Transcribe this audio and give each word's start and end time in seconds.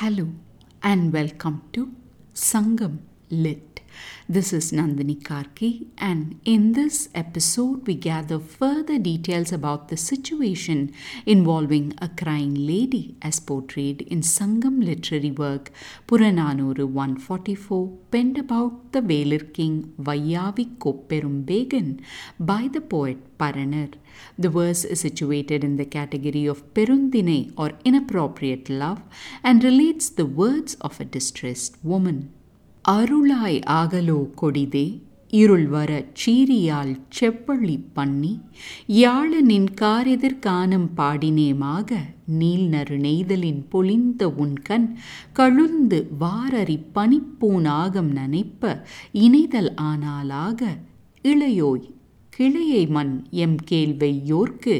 Hello 0.00 0.28
and 0.82 1.12
welcome 1.12 1.56
to 1.74 1.92
Sangam 2.32 3.00
Lit. 3.28 3.69
This 4.28 4.52
is 4.52 4.70
Nandini 4.70 5.20
Karki, 5.20 5.86
and 5.98 6.40
in 6.44 6.72
this 6.72 7.08
episode, 7.14 7.86
we 7.86 7.94
gather 7.94 8.38
further 8.38 8.98
details 8.98 9.52
about 9.52 9.88
the 9.88 9.96
situation 9.96 10.92
involving 11.26 11.94
a 12.00 12.08
crying 12.08 12.54
lady 12.54 13.16
as 13.22 13.40
portrayed 13.40 14.02
in 14.02 14.20
Sangam 14.20 14.84
literary 14.84 15.32
work 15.32 15.72
Puranaanooru 16.06 16.86
144, 16.86 17.88
penned 18.12 18.38
about 18.38 18.92
the 18.92 19.00
Velir 19.00 19.52
king 19.52 19.92
Vaayaavi 20.00 20.68
by 22.38 22.68
the 22.68 22.80
poet 22.80 23.38
Paranar. 23.38 23.94
The 24.38 24.48
verse 24.48 24.84
is 24.84 25.00
situated 25.00 25.64
in 25.64 25.76
the 25.76 25.84
category 25.84 26.46
of 26.46 26.72
Perunthinai 26.74 27.52
or 27.56 27.72
inappropriate 27.84 28.68
love 28.70 29.02
and 29.42 29.64
relates 29.64 30.08
the 30.08 30.26
words 30.26 30.76
of 30.80 31.00
a 31.00 31.04
distressed 31.04 31.76
woman. 31.82 32.32
அருளாய் 32.84 33.58
ஆகலோ 33.72 34.20
கொடிதே 34.36 34.86
இருள் 35.32 35.66
வர 35.66 35.90
சீரியால் 36.20 36.94
செப்பள்ளி 37.16 37.76
பண்ணி 37.92 38.30
யாழனின் 38.94 39.68
காரெதிர் 39.80 40.40
கானம் 40.46 40.88
பாடினேமாக 40.96 41.98
Neil 42.38 42.64
நறு 42.68 42.96
நெய்தலின் 42.98 43.60
பொலிந்த 43.68 44.24
உன்கண் 44.36 44.88
கழுந்து 45.32 46.00
வாரறி 46.18 46.78
பனிப்பூனாகம் 46.94 48.10
நனைப்ப 48.12 48.72
இணைதல் 49.18 49.70
ஆனாலாக 49.82 50.72
இளையோய் 51.24 51.86
கிளையை 52.32 52.84
மண் 52.88 53.14
M 53.38 53.58
கேள்வையோர்க்கு 53.70 54.74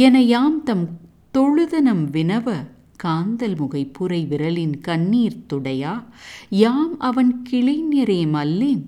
என 0.00 0.22
யாம் 0.26 0.60
தம் 0.62 0.86
தொழுதனம் 1.34 2.04
வினவ 2.10 2.48
காந்தல் 3.02 3.56
முகை 3.56 3.84
புரை 3.84 4.26
விரலின் 4.30 4.80
கண்ணீர் 4.80 5.44
துடையா? 5.52 6.04
யாம் 6.50 6.98
அவன் 6.98 7.42
கிளைஞரே 7.50 8.24
மல்லேன்? 8.26 8.84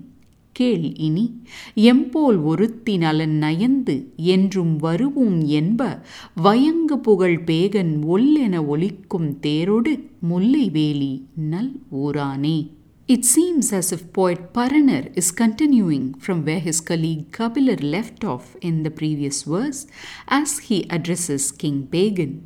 கேள் 0.51 0.95
இனி 0.95 1.41
எம்போல் 1.75 2.43
ஒருத்தி 2.43 2.97
நலன் 2.97 3.37
நயந்து 3.37 4.13
என்றும் 4.15 4.77
வருவோம் 4.77 5.45
என்ப 5.45 6.01
வயங்கு 6.35 6.99
புகழ் 6.99 7.43
பேகன் 7.45 7.99
ஒல்லென 8.07 8.65
ஒலிக்கும் 8.65 9.37
தேரொடு 9.41 10.03
முல்லைவேலி 10.29 11.25
நல் 11.35 11.81
ஊரானே. 11.91 12.75
It 13.07 13.23
seems 13.23 13.71
as 13.71 13.93
if 13.93 14.11
poet 14.11 14.51
Paranar 14.51 15.15
is 15.15 15.31
continuing 15.31 16.15
from 16.15 16.43
where 16.43 16.59
his 16.59 16.81
colleague 16.81 17.31
Kabilar 17.31 17.81
left 17.81 18.25
off 18.25 18.57
in 18.59 18.83
the 18.83 18.91
previous 18.91 19.43
verse 19.43 19.87
as 20.27 20.59
he 20.59 20.89
addresses 20.89 21.53
King 21.53 21.87
Bekan. 21.89 22.41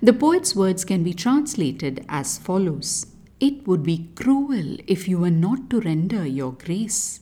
The 0.00 0.12
poet's 0.12 0.54
words 0.54 0.84
can 0.84 1.02
be 1.02 1.14
translated 1.14 2.04
as 2.08 2.38
follows 2.38 3.06
It 3.40 3.66
would 3.66 3.82
be 3.82 4.10
cruel 4.14 4.76
if 4.86 5.08
you 5.08 5.18
were 5.18 5.32
not 5.32 5.68
to 5.70 5.80
render 5.80 6.24
your 6.24 6.52
grace. 6.52 7.18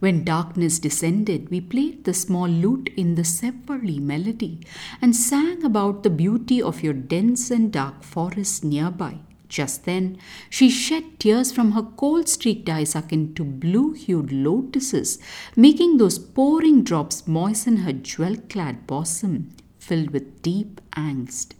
When 0.00 0.22
darkness 0.22 0.78
descended, 0.78 1.48
we 1.48 1.62
played 1.62 2.04
the 2.04 2.12
small 2.12 2.46
lute 2.46 2.90
in 2.94 3.14
the 3.14 3.22
Sevali 3.22 4.00
melody 4.00 4.60
and 5.00 5.16
sang 5.16 5.64
about 5.64 6.02
the 6.02 6.10
beauty 6.10 6.60
of 6.60 6.82
your 6.82 6.92
dense 6.92 7.50
and 7.50 7.72
dark 7.72 8.02
forest 8.02 8.64
nearby. 8.64 9.20
Just 9.54 9.84
then, 9.84 10.18
she 10.50 10.68
shed 10.68 11.20
tears 11.20 11.52
from 11.52 11.72
her 11.72 11.82
kohl 11.82 12.24
streaked 12.26 12.68
eyes 12.68 12.96
into 13.10 13.44
blue 13.44 13.92
hued 13.92 14.32
lotuses, 14.32 15.20
making 15.54 15.96
those 15.96 16.18
pouring 16.18 16.82
drops 16.82 17.28
moisten 17.28 17.76
her 17.84 17.92
jewel 17.92 18.34
clad 18.48 18.84
bosom, 18.88 19.50
filled 19.78 20.10
with 20.10 20.42
deep 20.42 20.80
angst. 20.96 21.52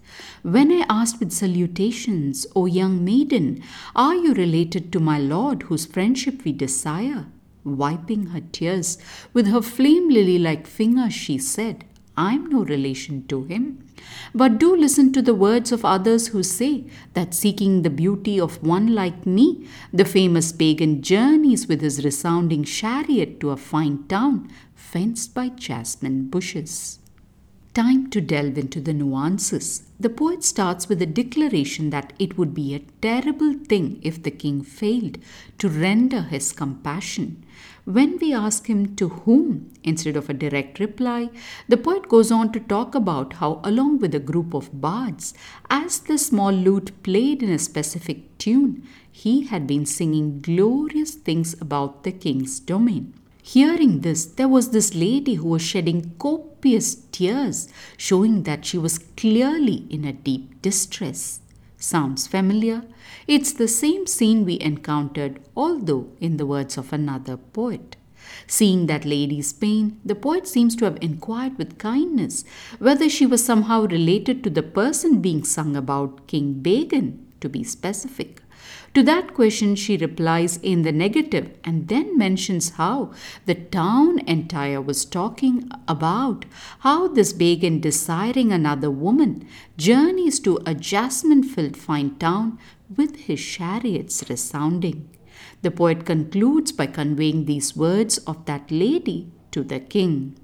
When 0.43 0.73
I 0.73 0.85
asked 0.89 1.21
with 1.21 1.31
salutations, 1.31 2.49
O 2.57 2.67
young 2.67 3.05
maiden, 3.05 3.63
are 3.95 4.17
you 4.17 4.35
related 4.35 4.93
to 4.93 4.99
my 4.99 5.21
lord 5.21 5.63
whose 5.63 5.87
friendship 5.87 6.45
we 6.45 6.51
desire? 6.51 7.27
Wiping 7.63 8.27
her 8.27 8.43
tears 8.51 8.99
with 9.33 9.47
her 9.47 9.63
flame 9.63 10.09
lily 10.09 10.41
like 10.41 10.67
fingers, 10.67 11.15
she 11.15 11.39
said, 11.39 11.85
I'm 12.17 12.49
no 12.49 12.65
relation 12.65 13.27
to 13.27 13.45
him. 13.45 13.87
But 14.35 14.59
do 14.59 14.75
listen 14.77 15.13
to 15.13 15.23
the 15.23 15.35
words 15.35 15.73
of 15.73 15.85
others 15.85 16.29
who 16.29 16.43
say 16.43 16.85
that 17.15 17.35
seeking 17.35 17.83
the 17.83 17.91
beauty 17.91 18.39
of 18.39 18.63
one 18.63 18.95
like 18.95 19.27
me, 19.27 19.67
the 19.93 20.05
famous 20.05 20.53
Bekan 20.53 21.01
journeys 21.01 21.67
with 21.67 21.81
his 21.81 22.05
resounding 22.05 22.65
chariot 22.65 23.41
to 23.41 23.51
a 23.51 23.57
fine 23.57 24.05
town 24.09 24.51
fenced 24.75 25.35
by 25.35 25.49
jasmine 25.49 26.29
bushes. 26.29 26.99
Time 27.75 28.09
to 28.11 28.21
delve 28.21 28.57
into 28.57 28.81
the 28.81 28.93
nuances. 28.93 29.83
The 29.99 30.09
poet 30.09 30.45
starts 30.45 30.89
with 30.89 31.03
a 31.03 31.07
declaration 31.07 31.91
that 31.91 32.13
it 32.21 32.39
would 32.39 32.55
be 32.55 32.73
a 32.73 32.85
terrible 33.03 33.55
thing 33.55 33.99
if 34.03 34.23
the 34.23 34.31
king 34.31 34.63
failed 34.63 35.19
to 35.59 35.69
render 35.69 36.23
his 36.23 36.53
compassion. 36.53 37.45
When 37.85 38.19
we 38.19 38.33
ask 38.33 38.67
him 38.67 38.97
to 38.97 39.11
whom, 39.11 39.71
instead 39.83 40.17
of 40.17 40.31
a 40.31 40.35
direct 40.35 40.81
reply, 40.81 41.29
the 41.69 41.77
poet 41.77 42.09
goes 42.09 42.33
on 42.33 42.51
to 42.53 42.61
talk 42.61 42.95
about 42.95 43.35
how, 43.35 43.61
along 43.63 43.99
with 43.99 44.15
a 44.15 44.21
group 44.21 44.55
of 44.55 44.81
bards, 44.81 45.35
as 45.69 46.01
the 46.01 46.17
small 46.17 46.51
lute 46.51 47.03
played 47.03 47.43
in 47.43 47.51
a 47.51 47.59
specific 47.59 48.39
tune, 48.39 48.89
he 49.13 49.45
had 49.45 49.67
been 49.67 49.85
singing 49.85 50.41
glorious 50.41 51.15
things 51.15 51.61
about 51.61 52.05
the 52.05 52.13
king's 52.13 52.59
domain. 52.59 53.13
Hearing 53.43 54.01
this, 54.01 54.25
there 54.25 54.49
was 54.49 54.71
this 54.71 54.95
lady 54.95 55.35
who 55.35 55.49
was 55.49 55.61
shedding 55.61 56.15
copious 56.19 56.95
tears, 57.13 57.69
showing 57.99 58.45
that 58.45 58.65
she 58.65 58.79
was 58.79 58.97
clearly 58.99 59.87
in 59.91 60.07
a 60.07 60.15
deep 60.15 60.63
distress. 60.63 61.41
Sounds 61.85 62.27
familiar? 62.27 62.83
It's 63.29 63.53
the 63.53 63.69
same 63.69 64.07
scene 64.07 64.47
we 64.47 64.59
encountered, 64.59 65.39
although 65.55 66.09
in 66.19 66.39
the 66.39 66.47
words 66.47 66.79
of 66.79 66.95
another 66.95 67.37
poet. 67.37 67.97
Seeing 68.47 68.87
that 68.87 69.05
lady's 69.05 69.53
pain, 69.53 70.01
the 70.03 70.15
poet 70.15 70.49
seems 70.49 70.75
to 70.77 70.87
have 70.87 70.97
inquired 71.03 71.59
with 71.59 71.77
kindness 71.77 72.47
whether 72.79 73.11
she 73.11 73.27
was 73.27 73.45
somehow 73.45 73.83
related 73.83 74.43
to 74.43 74.49
the 74.49 74.63
person 74.63 75.21
being 75.21 75.45
sung 75.45 75.77
about, 75.77 76.27
King 76.27 76.55
Bekan, 76.63 77.19
to 77.43 77.51
be 77.51 77.63
specific. 77.63 78.41
To 78.95 79.03
that 79.03 79.35
question, 79.35 79.75
she 79.75 79.97
replies 79.97 80.59
in 80.59 80.83
the 80.83 80.93
negative 80.93 81.51
and 81.65 81.89
then 81.89 82.17
mentions 82.17 82.71
how 82.71 83.13
the 83.47 83.55
town 83.55 84.21
entire 84.21 84.81
was 84.81 85.05
talking 85.05 85.69
about 85.89 86.45
how 86.81 87.09
this 87.09 87.33
Bekan 87.33 87.81
desiring 87.81 88.53
another 88.53 88.91
woman 88.91 89.47
journeys 89.77 90.39
to 90.41 90.61
a 90.65 90.75
jasmine 90.75 91.43
filled 91.43 91.77
fine 91.77 92.17
town 92.17 92.59
with 92.97 93.17
his 93.27 93.45
chariots 93.45 94.25
resounding. 94.29 95.11
The 95.63 95.71
poet 95.71 96.05
concludes 96.05 96.73
by 96.73 96.87
conveying 96.87 97.47
these 97.47 97.77
words 97.77 98.19
of 98.19 98.45
that 98.45 98.71
lady 98.71 99.33
to 99.51 99.65
the 99.65 99.81
king. 99.81 100.37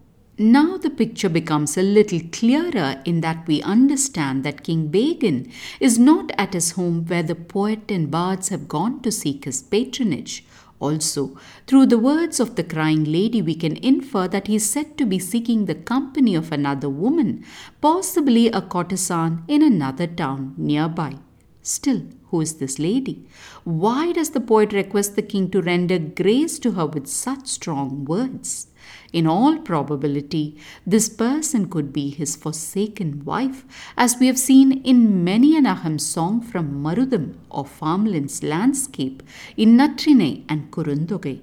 Now 0.42 0.78
the 0.78 0.88
picture 0.88 1.28
becomes 1.28 1.76
a 1.76 1.82
little 1.82 2.22
clearer 2.32 3.02
in 3.04 3.20
that 3.20 3.46
we 3.46 3.60
understand 3.60 4.42
that 4.42 4.64
King 4.64 4.88
Bekan 4.88 5.52
is 5.80 5.98
not 5.98 6.30
at 6.38 6.54
his 6.54 6.70
home 6.70 7.04
where 7.04 7.22
the 7.22 7.34
poet 7.34 7.90
and 7.90 8.10
bards 8.10 8.48
have 8.48 8.66
gone 8.66 9.02
to 9.02 9.12
seek 9.12 9.44
his 9.44 9.62
patronage. 9.62 10.46
Also, 10.78 11.36
through 11.66 11.84
the 11.84 11.98
words 11.98 12.40
of 12.40 12.56
the 12.56 12.64
crying 12.64 13.04
lady, 13.04 13.42
we 13.42 13.54
can 13.54 13.76
infer 13.84 14.26
that 14.28 14.46
he 14.46 14.56
is 14.56 14.70
said 14.70 14.96
to 14.96 15.04
be 15.04 15.18
seeking 15.18 15.66
the 15.66 15.74
company 15.74 16.34
of 16.34 16.50
another 16.52 16.88
woman, 16.88 17.44
possibly 17.82 18.46
a 18.48 18.62
courtesan 18.62 19.44
in 19.46 19.62
another 19.62 20.06
town 20.06 20.54
nearby. 20.56 21.18
Still, 21.60 22.04
who 22.28 22.40
is 22.40 22.54
this 22.54 22.78
lady? 22.78 23.26
Why 23.64 24.12
does 24.12 24.30
the 24.30 24.40
poet 24.40 24.72
request 24.72 25.16
the 25.16 25.22
king 25.22 25.50
to 25.50 25.60
render 25.60 25.98
grace 25.98 26.58
to 26.60 26.70
her 26.70 26.86
with 26.86 27.08
such 27.08 27.46
strong 27.46 28.06
words? 28.06 28.68
In 29.12 29.26
all 29.26 29.58
probability, 29.58 30.56
this 30.86 31.08
person 31.08 31.68
could 31.68 31.92
be 31.92 32.10
his 32.10 32.36
forsaken 32.36 33.24
wife, 33.24 33.64
as 33.96 34.16
we 34.18 34.26
have 34.26 34.38
seen 34.38 34.80
in 34.82 35.24
many 35.24 35.56
an 35.56 35.64
Aham 35.64 36.00
song 36.00 36.40
from 36.40 36.82
Marudam 36.82 37.34
or 37.50 37.64
Farmland's 37.64 38.42
landscape 38.42 39.22
in 39.56 39.76
Natrinai 39.76 40.44
and 40.48 40.70
Kurunthogai. 40.70 41.40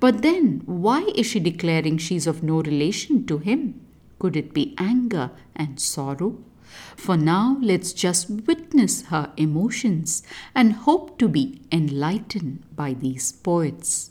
But 0.00 0.22
then, 0.22 0.62
why 0.66 1.02
is 1.14 1.26
she 1.26 1.40
declaring 1.40 1.98
she 1.98 2.16
is 2.16 2.26
of 2.26 2.42
no 2.42 2.60
relation 2.62 3.26
to 3.26 3.38
him? 3.38 3.80
Could 4.18 4.36
it 4.36 4.52
be 4.52 4.74
anger 4.78 5.30
and 5.54 5.80
sorrow? 5.80 6.38
For 6.96 7.16
now, 7.16 7.58
let's 7.60 7.92
just 7.92 8.28
witness 8.28 9.02
her 9.06 9.32
emotions 9.36 10.22
and 10.54 10.72
hope 10.72 11.18
to 11.18 11.28
be 11.28 11.60
enlightened 11.70 12.64
by 12.74 12.94
these 12.94 13.30
poets. 13.32 14.10